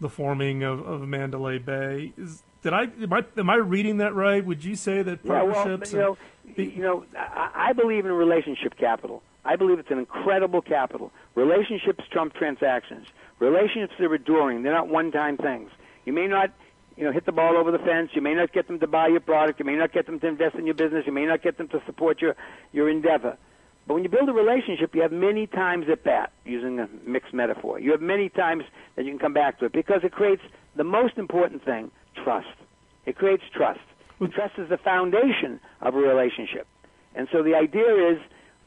[0.00, 2.12] the forming of, of Mandalay Bay.
[2.18, 4.44] Is did I am, I am I reading that right?
[4.44, 5.94] Would you say that partnerships?
[5.94, 6.18] Yeah, well,
[6.56, 9.22] you know, you know, I, I believe in relationship capital.
[9.46, 11.10] I believe it's an incredible capital.
[11.34, 13.06] Relationships trump transactions.
[13.38, 14.62] Relationships are enduring.
[14.62, 15.70] They're not one-time things.
[16.04, 16.52] You may not,
[16.98, 18.10] you know, hit the ball over the fence.
[18.12, 19.58] You may not get them to buy your product.
[19.58, 21.04] You may not get them to invest in your business.
[21.06, 22.36] You may not get them to support your
[22.72, 23.38] your endeavor.
[23.88, 27.32] But when you build a relationship, you have many times at bat, using a mixed
[27.32, 27.80] metaphor.
[27.80, 28.64] You have many times
[28.96, 30.42] that you can come back to it because it creates
[30.76, 31.90] the most important thing,
[32.22, 32.46] trust.
[33.06, 33.80] It creates trust.
[34.34, 36.66] trust is the foundation of a relationship.
[37.14, 38.18] And so the idea is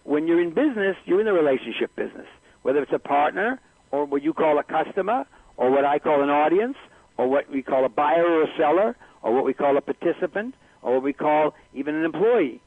[0.06, 2.28] when you're in business, you're in the relationship business,
[2.64, 3.60] whether it's a partner
[3.92, 6.78] or what you call a customer or what I call an audience
[7.18, 10.56] or what we call a buyer or a seller or what we call a participant
[10.82, 12.60] or what we call even an employee.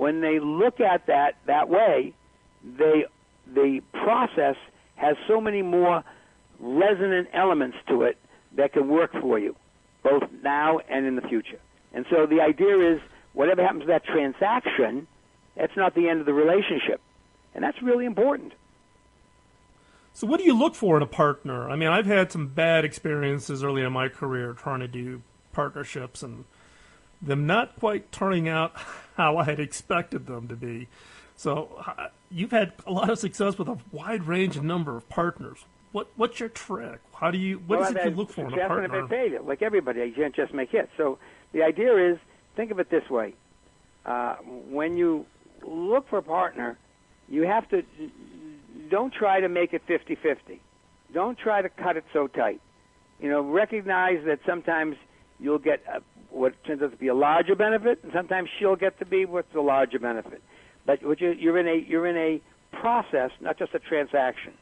[0.00, 2.14] When they look at that that way,
[2.64, 3.04] they
[3.46, 4.56] the process
[4.96, 6.02] has so many more
[6.58, 8.16] resonant elements to it
[8.56, 9.54] that can work for you
[10.02, 11.60] both now and in the future.
[11.92, 13.02] And so the idea is
[13.34, 15.06] whatever happens to that transaction,
[15.54, 17.02] that's not the end of the relationship.
[17.54, 18.54] And that's really important.
[20.14, 21.68] So, what do you look for in a partner?
[21.68, 25.20] I mean, I've had some bad experiences early in my career trying to do
[25.52, 26.46] partnerships and
[27.20, 28.72] them not quite turning out
[29.16, 30.88] how I had expected them to be.
[31.36, 31.82] So,
[32.30, 35.64] you've had a lot of success with a wide range and number of partners.
[35.92, 37.00] What what's your trick?
[37.14, 39.08] How do you what well, is it you look for in a partner?
[39.08, 39.40] Failure.
[39.40, 40.90] Like everybody, you can't just make hits.
[40.96, 41.18] So
[41.52, 42.18] the idea is
[42.54, 43.34] think of it this way:
[44.06, 45.26] uh, when you
[45.66, 46.78] look for a partner,
[47.28, 47.82] you have to
[48.88, 50.58] don't try to make it 50-50.
[51.14, 52.60] Don't try to cut it so tight.
[53.20, 54.96] You know, recognize that sometimes
[55.40, 56.00] you'll get a,
[56.30, 59.54] what turns out to be a larger benefit, and sometimes she'll get to be what's
[59.54, 60.42] a larger benefit.
[60.86, 62.40] But you're in a you're in a
[62.76, 64.52] process, not just a transaction.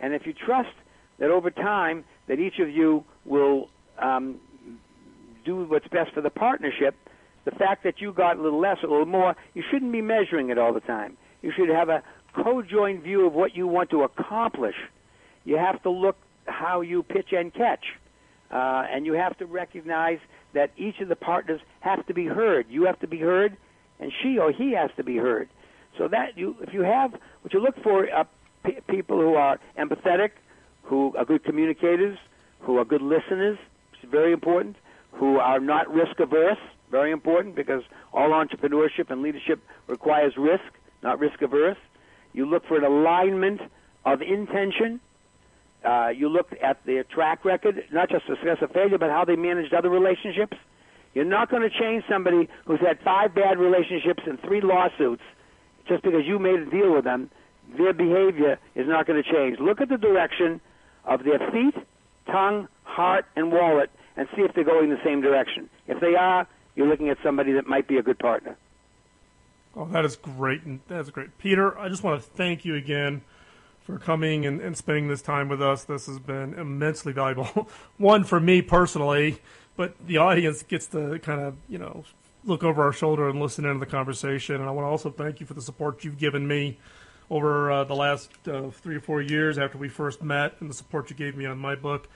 [0.00, 0.74] And if you trust
[1.18, 4.40] that over time that each of you will um,
[5.44, 6.94] do what's best for the partnership,
[7.44, 10.00] the fact that you got a little less, or a little more, you shouldn't be
[10.00, 11.16] measuring it all the time.
[11.42, 12.02] You should have a
[12.34, 14.76] co-joined view of what you want to accomplish.
[15.44, 16.16] You have to look
[16.46, 17.84] how you pitch and catch,
[18.50, 20.18] uh, and you have to recognize
[20.54, 22.66] that each of the partners have to be heard.
[22.68, 23.56] You have to be heard,
[23.98, 25.48] and she or he has to be heard.
[25.98, 28.24] So that you, if you have what you look for, uh,
[28.64, 30.30] p- people who are empathetic,
[30.82, 32.18] who are good communicators,
[32.60, 33.58] who are good listeners,
[33.92, 34.76] which is very important,
[35.12, 36.58] who are not risk averse,
[36.90, 37.82] very important because
[38.12, 40.64] all entrepreneurship and leadership requires risk,
[41.02, 41.78] not risk averse.
[42.32, 43.60] You look for an alignment
[44.04, 45.00] of intention.
[45.84, 49.36] Uh, you look at their track record, not just success or failure, but how they
[49.36, 50.56] managed other relationships.
[51.14, 55.22] You're not going to change somebody who's had five bad relationships and three lawsuits
[55.88, 57.30] just because you made a deal with them
[57.76, 59.58] their behavior is not going to change.
[59.58, 60.60] Look at the direction
[61.04, 61.74] of their feet,
[62.26, 65.68] tongue, heart, and wallet and see if they're going the same direction.
[65.86, 68.56] If they are, you're looking at somebody that might be a good partner.
[69.76, 70.88] Oh, that is great.
[70.88, 71.38] That's great.
[71.38, 73.22] Peter, I just want to thank you again
[73.90, 75.84] for coming and, and spending this time with us.
[75.84, 77.68] This has been immensely valuable.
[77.98, 79.40] One, for me personally,
[79.76, 82.04] but the audience gets to kind of, you know,
[82.44, 84.56] look over our shoulder and listen into the conversation.
[84.56, 86.78] And I want to also thank you for the support you've given me
[87.28, 90.74] over uh, the last uh, three or four years after we first met and the
[90.74, 92.08] support you gave me on my book.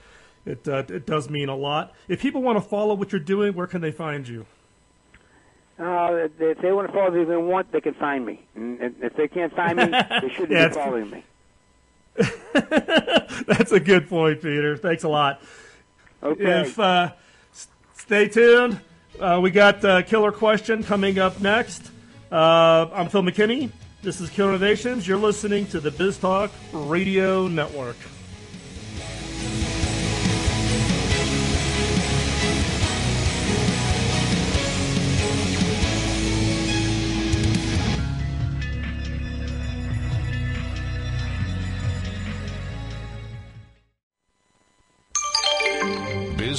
[0.45, 1.93] It, uh, it does mean a lot.
[2.07, 4.45] If people want to follow what you're doing, where can they find you?
[5.77, 8.45] Uh, if they want to follow me, they want, they can find me.
[8.55, 9.85] And if they can't find me,
[10.21, 11.23] they shouldn't yeah, be following me.
[12.53, 14.77] That's a good point, Peter.
[14.77, 15.41] Thanks a lot.
[16.23, 16.61] Okay.
[16.61, 17.11] If uh,
[17.93, 18.79] stay tuned,
[19.19, 21.91] uh, we got a killer question coming up next.
[22.31, 23.69] Uh, I'm Phil McKinney.
[24.01, 25.07] This is Killer Innovations.
[25.07, 27.97] You're listening to the Biz Talk Radio Network.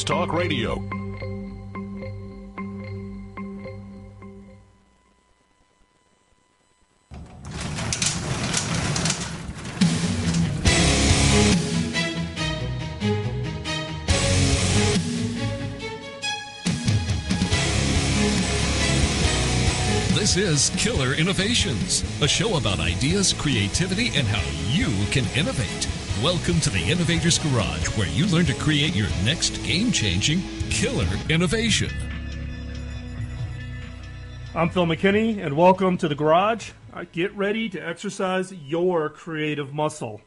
[0.07, 0.77] Talk Radio.
[20.15, 24.41] This is Killer Innovations, a show about ideas, creativity, and how
[24.71, 26.06] you can innovate.
[26.23, 31.07] Welcome to the Innovators Garage, where you learn to create your next game changing killer
[31.29, 31.91] innovation.
[34.55, 36.71] I'm Phil McKinney, and welcome to the Garage.
[37.13, 40.23] Get ready to exercise your creative muscle.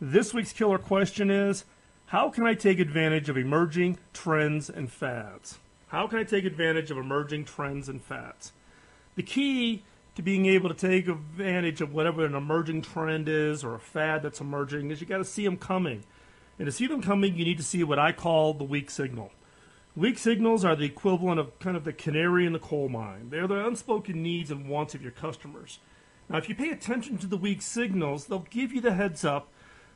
[0.00, 1.64] This week's killer question is
[2.06, 5.58] How can I take advantage of emerging trends and fads?
[5.88, 8.52] How can I take advantage of emerging trends and fads?
[9.16, 9.82] The key
[10.14, 14.22] to being able to take advantage of whatever an emerging trend is or a fad
[14.22, 16.04] that's emerging is you got to see them coming.
[16.58, 19.32] And to see them coming, you need to see what I call the weak signal.
[19.96, 23.28] Weak signals are the equivalent of kind of the canary in the coal mine.
[23.30, 25.78] They're the unspoken needs and wants of your customers.
[26.28, 29.48] Now, if you pay attention to the weak signals, they'll give you the heads up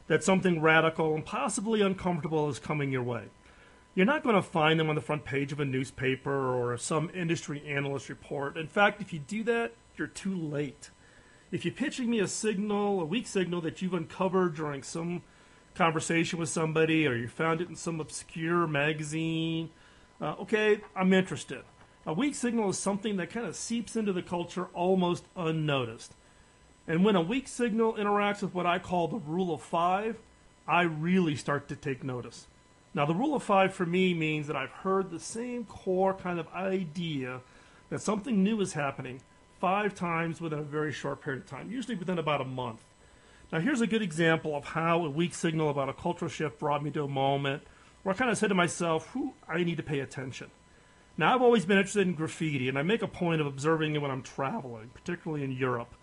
[0.06, 3.24] that something radical and possibly uncomfortable is coming your way.
[3.94, 7.10] You're not going to find them on the front page of a newspaper or some
[7.14, 8.58] industry analyst report.
[8.58, 10.90] In fact, if you do that, you're too late.
[11.52, 15.22] If you're pitching me a signal, a weak signal that you've uncovered during some
[15.74, 19.70] conversation with somebody or you found it in some obscure magazine,
[20.20, 21.62] uh, okay, I'm interested.
[22.06, 26.14] A weak signal is something that kind of seeps into the culture almost unnoticed.
[26.88, 30.16] And when a weak signal interacts with what I call the rule of five,
[30.68, 32.46] I really start to take notice.
[32.94, 36.38] Now, the rule of five for me means that I've heard the same core kind
[36.38, 37.40] of idea
[37.90, 39.20] that something new is happening
[39.60, 42.82] five times within a very short period of time, usually within about a month.
[43.52, 46.82] Now, here's a good example of how a weak signal about a cultural shift brought
[46.82, 47.62] me to a moment
[48.02, 50.50] where I kind of said to myself, "Who I need to pay attention."
[51.16, 54.02] Now, I've always been interested in graffiti, and I make a point of observing it
[54.02, 55.94] when I'm traveling, particularly in Europe.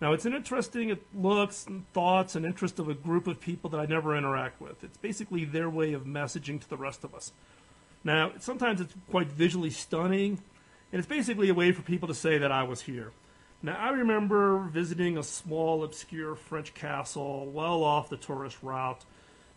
[0.00, 3.80] Now, it's an interesting looks and thoughts and interest of a group of people that
[3.80, 4.82] I never interact with.
[4.82, 7.32] It's basically their way of messaging to the rest of us.
[8.04, 10.42] Now, sometimes it's quite visually stunning,
[10.92, 13.12] and it's basically a way for people to say that I was here.
[13.62, 19.04] Now, I remember visiting a small, obscure French castle well off the tourist route.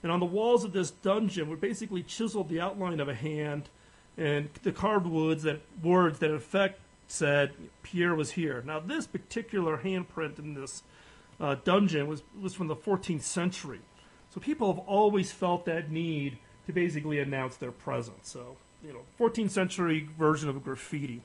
[0.02, 3.70] And on the walls of this dungeon were basically chiseled the outline of a hand
[4.18, 7.52] and the carved words that, words that in effect said
[7.84, 8.63] Pierre was here.
[8.65, 10.84] Now, this particular handprint in this
[11.39, 13.80] uh, dungeon was, was from the 14th century.
[14.34, 16.38] So people have always felt that need
[16.68, 18.30] to basically announce their presence.
[18.30, 21.22] So you know 14th century version of graffiti.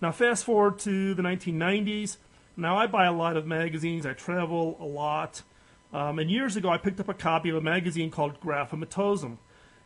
[0.00, 2.16] Now fast forward to the 1990s.
[2.56, 4.06] Now I buy a lot of magazines.
[4.06, 5.42] I travel a lot.
[5.92, 9.38] Um, and years ago, I picked up a copy of a magazine called Graphomatosum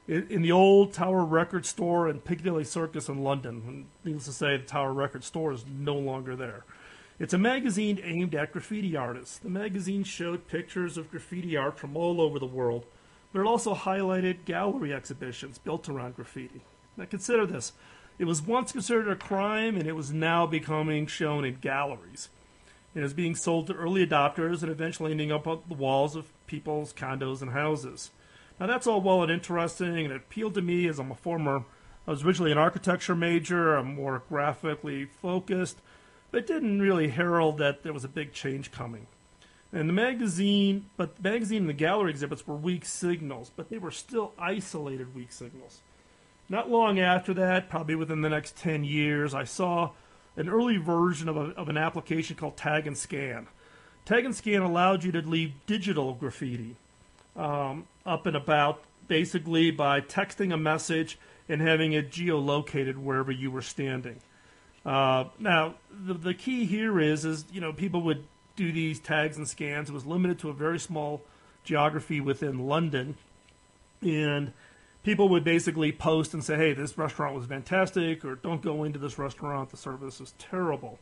[0.09, 3.62] in the old Tower Record Store in Piccadilly Circus in London.
[3.66, 6.64] And needless to say, the Tower Record Store is no longer there.
[7.20, 9.38] It's a magazine aimed at graffiti artists.
[9.38, 12.87] The magazine showed pictures of graffiti art from all over the world,
[13.33, 16.63] but it also highlighted gallery exhibitions built around graffiti.
[16.96, 17.72] Now consider this.
[18.18, 22.28] It was once considered a crime and it was now becoming shown in galleries.
[22.94, 26.32] It is being sold to early adopters and eventually ending up on the walls of
[26.46, 28.10] people's condos and houses.
[28.58, 31.64] Now that's all well and interesting and it appealed to me as I'm a former
[32.06, 35.78] I was originally an architecture major, I'm more graphically focused,
[36.30, 39.06] but it didn't really herald that there was a big change coming.
[39.72, 43.78] And the magazine, but the magazine and the gallery exhibits were weak signals, but they
[43.78, 45.82] were still isolated weak signals.
[46.51, 49.92] Not long after that, probably within the next 10 years, I saw
[50.37, 53.46] an early version of, a, of an application called Tag and Scan.
[54.05, 56.75] Tag and Scan allowed you to leave digital graffiti
[57.37, 63.53] um, up and about basically by texting a message and having it geolocated wherever you
[63.53, 64.21] were standing.
[64.85, 65.75] Uh, now,
[66.05, 68.25] the, the key here is, is you know, people would
[68.57, 69.88] do these tags and scans.
[69.88, 71.23] It was limited to a very small
[71.63, 73.17] geography within London,
[74.03, 74.53] and
[75.03, 78.98] people would basically post and say, hey, this restaurant was fantastic, or don't go into
[78.98, 80.98] this restaurant, the service is terrible.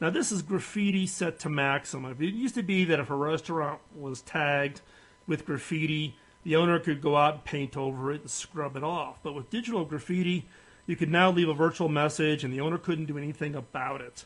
[0.00, 2.16] Now, this is graffiti set to maximum.
[2.20, 4.80] It used to be that if a restaurant was tagged
[5.26, 9.18] with graffiti, the owner could go out and paint over it and scrub it off.
[9.22, 10.48] But with digital graffiti,
[10.86, 14.24] you could now leave a virtual message and the owner couldn't do anything about it.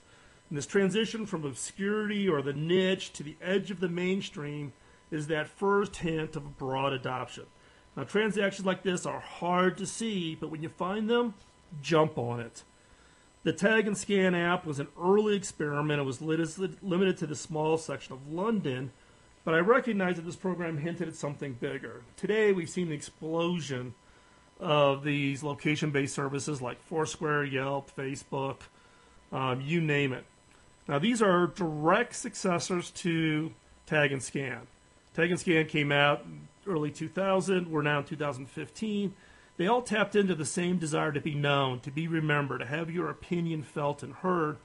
[0.49, 4.75] And this transition from obscurity or the niche to the edge of the mainstream
[5.11, 7.45] is that first hint of broad adoption.
[7.97, 11.35] Now, transactions like this are hard to see, but when you find them,
[11.83, 12.63] jump on it.
[13.45, 16.01] The Tag and Scan app was an early experiment.
[16.01, 18.93] It was limited to the small section of London,
[19.45, 22.03] but I recognize that this program hinted at something bigger.
[22.17, 23.95] Today, we've seen the explosion
[24.61, 28.59] of these location based services like Foursquare, Yelp, Facebook,
[29.33, 30.25] um, you name it.
[30.87, 33.53] Now, these are direct successors to
[33.87, 34.69] Tag and Scan.
[35.15, 36.25] Tag and Scan came out
[36.67, 37.71] early 2000.
[37.71, 39.15] We're now in 2015.
[39.57, 42.91] They all tapped into the same desire to be known, to be remembered, to have
[42.91, 44.57] your opinion felt and heard,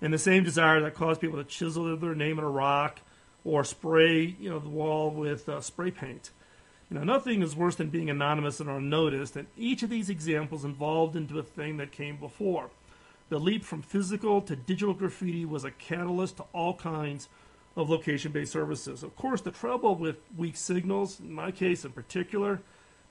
[0.00, 3.00] and the same desire that caused people to chisel their name in a rock
[3.44, 6.30] or spray, you know, the wall with uh, spray paint.
[6.90, 10.64] You know, nothing is worse than being anonymous and unnoticed, and each of these examples
[10.64, 12.70] involved into a thing that came before.
[13.28, 17.28] The leap from physical to digital graffiti was a catalyst to all kinds
[17.76, 19.02] of location based services.
[19.02, 22.62] Of course, the trouble with weak signals, in my case in particular,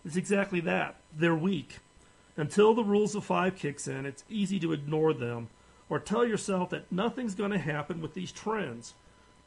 [0.04, 0.96] is exactly that.
[1.16, 1.78] They're weak.
[2.36, 5.50] Until the rules of five kicks in, it's easy to ignore them
[5.90, 8.96] or tell yourself that nothing's going to happen with these trends,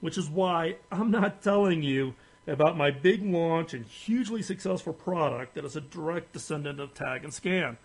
[0.00, 2.14] which is why I'm not telling you
[2.46, 7.24] about my big launch and hugely successful product that is a direct descendant of Tag
[7.24, 7.76] and Scan.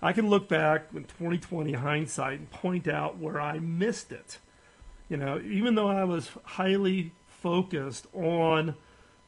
[0.00, 4.38] I can look back in 2020 hindsight and point out where I missed it.
[5.08, 8.74] You know, even though I was highly focused on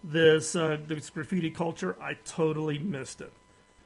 [0.03, 3.33] this uh, this graffiti culture, I totally missed it.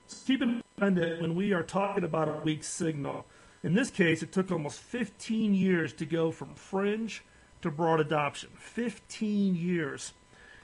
[0.06, 3.26] So keep in mind that when we are talking about a weak signal,
[3.62, 7.22] in this case, it took almost 15 years to go from fringe
[7.62, 8.50] to broad adoption.
[8.56, 10.12] 15 years.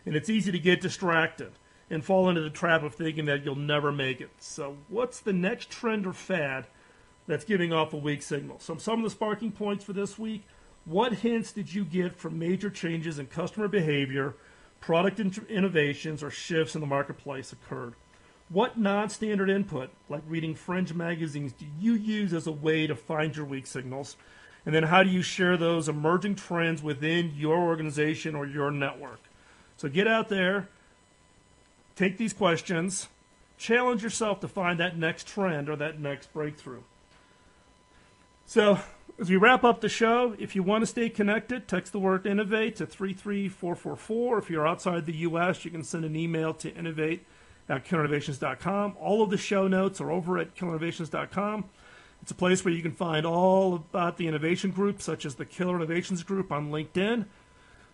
[0.04, 1.52] And it's easy to get distracted
[1.90, 4.30] and fall into the trap of thinking that you'll never make it.
[4.38, 6.66] So, what's the next trend or fad
[7.26, 8.58] that's giving off a weak signal?
[8.60, 10.44] So, some of the sparking points for this week
[10.86, 14.34] what hints did you get from major changes in customer behavior,
[14.80, 15.18] product
[15.50, 17.94] innovations, or shifts in the marketplace occurred?
[18.48, 22.94] What non standard input, like reading fringe magazines, do you use as a way to
[22.94, 24.16] find your weak signals?
[24.64, 29.20] And then how do you share those emerging trends within your organization or your network?
[29.76, 30.68] So get out there,
[31.96, 33.08] take these questions,
[33.58, 36.82] challenge yourself to find that next trend or that next breakthrough.
[38.46, 38.78] So
[39.18, 42.26] as we wrap up the show, if you want to stay connected, text the word
[42.26, 44.38] innovate to 33444.
[44.38, 47.24] If you're outside the U.S., you can send an email to innovate
[47.68, 48.96] at killerinnovations.com.
[49.00, 51.64] All of the show notes are over at killerinnovations.com.
[52.22, 55.44] It's a place where you can find all about the innovation group, such as the
[55.44, 57.26] Killer Innovations Group on LinkedIn,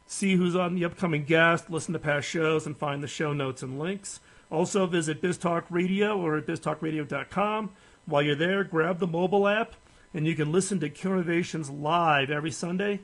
[0.07, 3.63] see who's on the upcoming guest, listen to past shows, and find the show notes
[3.63, 4.21] and links.
[4.51, 7.71] Also, visit BizTalk Radio or at biztalkradio.com.
[8.07, 9.75] While you're there, grab the mobile app
[10.15, 13.01] and you can listen to Innovations live every Sunday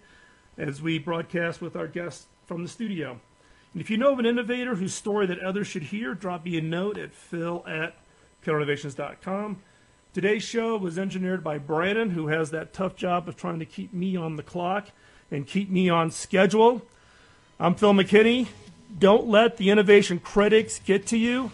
[0.57, 3.21] as we broadcast with our guests from the studio.
[3.73, 6.59] And if you know of an innovator whose story that others should hear, drop me
[6.59, 7.95] a note at phil at
[8.45, 9.59] killerinnovations.com.
[10.15, 13.93] Today's show was engineered by Brandon, who has that tough job of trying to keep
[13.93, 14.89] me on the clock
[15.31, 16.83] and keep me on schedule.
[17.61, 18.49] I'm Phil McKinney.
[18.99, 21.51] Don't let the innovation critics get to you.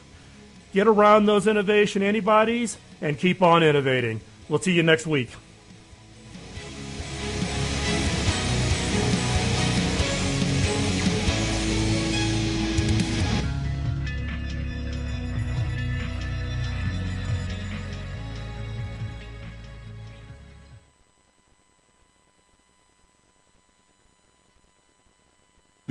[0.72, 4.20] Get around those innovation antibodies and keep on innovating.
[4.48, 5.30] We'll see you next week.